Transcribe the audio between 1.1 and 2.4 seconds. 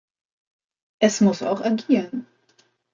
muss auch agieren.